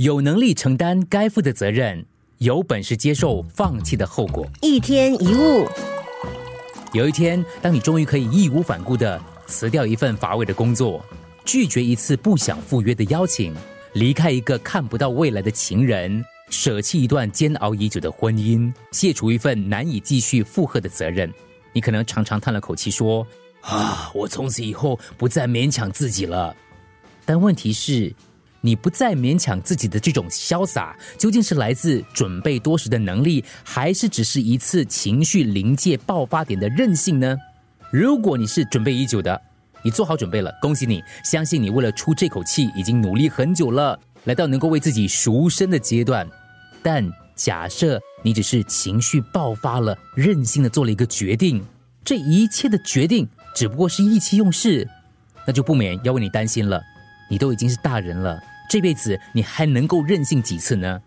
[0.00, 2.02] 有能力承担该负的责任，
[2.38, 4.48] 有本事接受放弃的后果。
[4.62, 5.68] 一天一物，
[6.94, 11.04] 有一天，当你终于可以义无反顾的辞掉一份乏味的工作，
[11.44, 13.54] 拒绝一次不想赴约的邀请，
[13.92, 21.30] 离开一个看不到未来的情人，舍弃一段煎熬已久的婚姻，卸除一份难以继续负荷的责任，
[21.74, 23.26] 你可能常常叹了口气说
[23.60, 26.56] ：“啊，我从此以后不再勉强自己了。”
[27.26, 28.10] 但问题是，
[28.60, 37.36] 你不再勉强自己的这种潇洒，究竟是来自准备多时的能力，还是只是一次情绪临界爆发点的任性呢？
[37.90, 39.40] 如果你是准备已久的，
[39.82, 41.02] 你做好准备了，恭喜你！
[41.24, 46.28] 相信你为了出这口气，已经努力很久了，来到能够为自己赎身的阶段。
[46.82, 51.64] 但假设你只是情绪爆发了，任性的做了一个决定，
[52.04, 54.86] 这一切的决定只不过是意气用事，
[55.46, 56.80] 那就不免要为你担心了。
[57.30, 58.38] 你都已经是大人了，
[58.70, 61.02] 这辈子你还能够任性几次呢？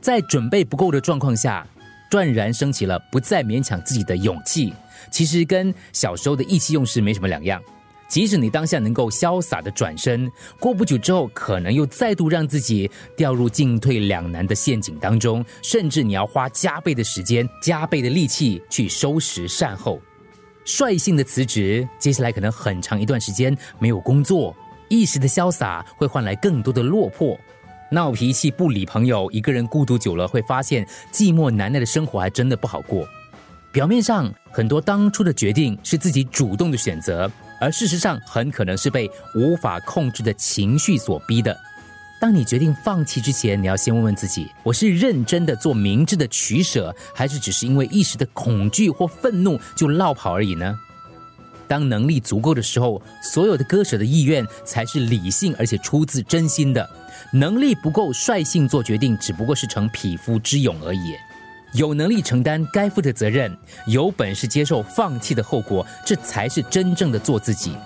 [0.00, 1.66] 在准备不够的状况下，
[2.08, 4.72] 断然升起了不再勉强自己的勇气，
[5.10, 7.60] 其实跟小时候的意气用事没什么两样。
[8.08, 20.00] 即使你当下能够潇洒的转身，过不久之后，可能又再度让自己掉入进退两难的陷阱当中，甚至你要花加倍的时间、加倍的力气去收拾善后。
[20.64, 24.54] 率性的辞职，接下来可能很长一段时间没有工作。
[24.88, 27.38] 一时的潇洒会换来更多的落魄，
[27.90, 33.06] 闹脾气不理朋友，一个人孤独久了，会发现寂寞难耐的生活还真的不好过。
[33.70, 41.56] 表面上很多当初的决定是自己主动的选择，而事实上很可能是被无法控制的情绪所逼的。
[42.20, 50.74] 当你决定放弃之前，你要先问问自己：我是认真的做明智的取舍，还是只是因为一时的恐惧或愤怒就落跑而已呢？
[51.68, 56.88] 当能力足够的时候，所有的割舍的意愿才是理性而且出自真心的。
[57.32, 61.14] 能力不够，率性做决定，只不过是逞匹夫之勇而已。
[61.74, 63.54] 有能力承担该负的责任，
[63.86, 67.76] 有本事接受放弃的后果，这才是真正的做自己。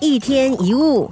[0.00, 1.10] 一天一物。